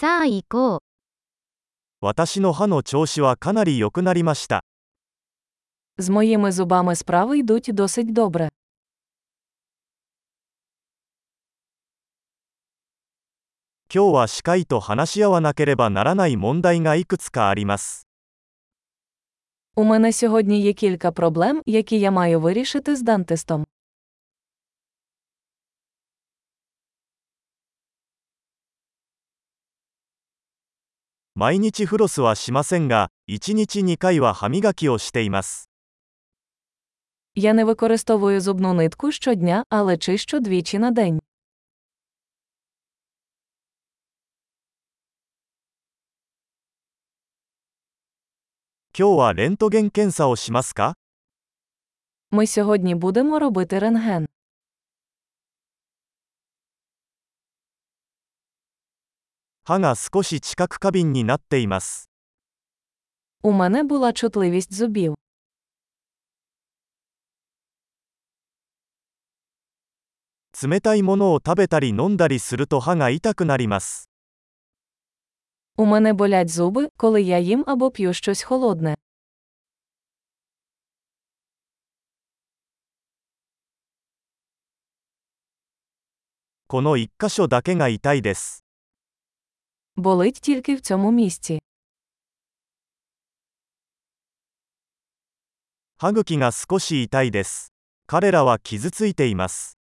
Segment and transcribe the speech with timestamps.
[0.00, 0.80] さあ行こう。
[2.00, 4.62] 私の歯の調子はかなり良くなりました。
[5.98, 8.48] З моїми зубами справи йдуть досить добре.
[13.92, 18.06] 今日は歯科医と話し合わなければならない問題がいくつかあります。
[19.76, 23.66] У мене сьогодні є кілька проблем, які я маю вирішити з дантистом.
[31.39, 35.69] 毎日フロスはしませんが、1日2回は歯磨きをしています。
[37.35, 41.19] Я не використовую зубну нитку щодня, але чищу двічі на день.
[48.97, 50.95] 今日はレントゲン検査をしますか
[52.31, 54.27] Ми сьогодні будемо робити рентген.
[59.63, 62.09] 歯が少し知覚過敏になっています。
[63.43, 65.15] У мене була чутливість зубів.
[70.63, 74.09] 冷たいものを食べたり飲んだりすると歯が痛くなります。
[75.77, 78.95] У мене болять зуби, коли я їм або п'ю щось холодне.
[86.67, 88.65] この1箇所だけが痛いです。
[89.95, 91.59] Болить тільки в цьому місці.
[95.97, 97.71] 歯茎が少し痛いです。
[98.05, 99.77] 彼らは傷ついています。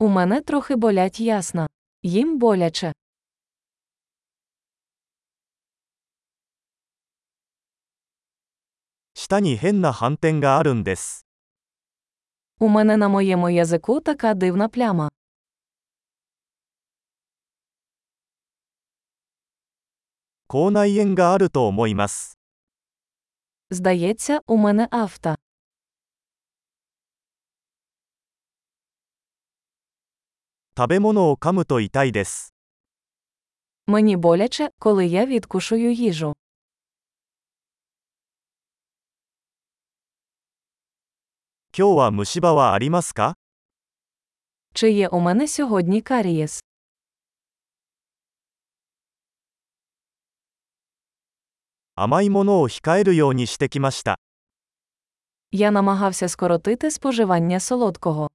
[0.00, 1.68] У мене трохи болять ясна.
[2.02, 2.92] Їм боляче.
[9.14, 11.26] 舌に変な斑点があるんです。
[12.58, 15.10] У мене на моєму язику така дивна пляма.
[20.46, 22.38] 口内炎があると思います。
[23.70, 25.36] Здається, у мене афта.
[30.76, 32.54] 食べ物を噛むと痛いです。
[33.86, 36.34] Мені боляче, коли я відкушую їжу.
[41.76, 43.34] 今日は虫歯はありますか
[44.74, 46.62] Чи є у мене сьогодні карієс?
[51.96, 54.18] 甘いものを控えるようにしてきました。
[55.50, 58.28] Я намагався скоротити споживання солодкого.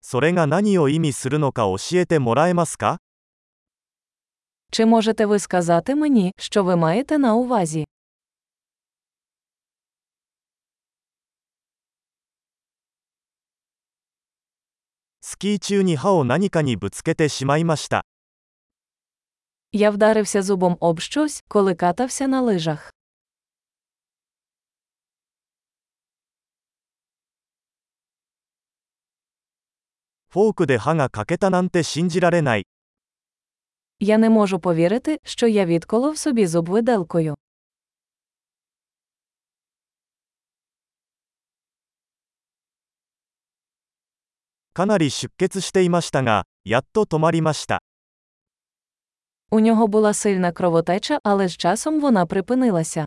[0.00, 2.98] それが何を意味するのか教えてもらえますか
[4.72, 7.86] Чи можете ви сказати мені, що ви маєте на увазі?
[15.34, 18.04] スキー中に歯を何かにぶつけてしまいました。
[19.72, 22.92] Я вдарився зубом об щось, коли катався на лижах.
[30.32, 32.66] フォークで歯が欠けたなんて信じられない。
[33.98, 37.34] Я не можу повірити, що я відколов собі зуб виделкою.
[44.74, 47.82] かなり出血していましたが、やっと止まりました。
[49.50, 53.06] У нього була сильна кровотеча, але з часом вона припинилася.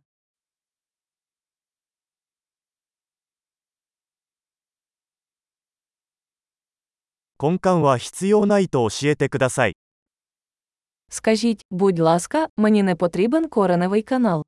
[7.43, 9.75] 根幹は必要ないと教えてください。
[11.09, 14.45] Скажіть, будь ласка, мені не потрібен кореневий канал.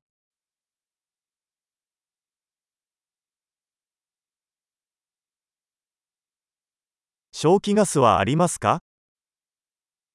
[7.40, 8.80] 消気ガスはありますか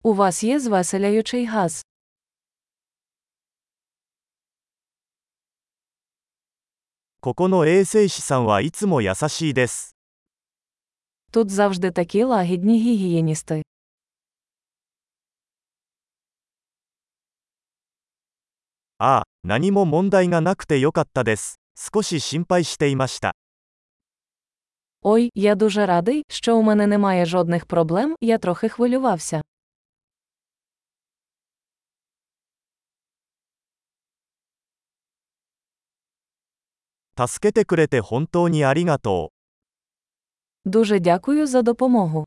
[0.03, 1.83] У вас є звеселяючий газ.
[7.19, 9.95] ここの衛生士さんはいつも優しいです。
[11.31, 13.61] Тут завжди такі лагідні гігієністи.
[18.97, 21.59] ああ、何も問題がなくてよかったです。
[21.75, 23.35] 少し心配していました。
[25.02, 29.42] Ой, я дуже радий, що у мене немає жодних проблем, я трохи хвилювався.
[37.14, 39.30] Таскете крете хонтоні арігато.
[40.64, 42.24] Дуже дякую за допомогу.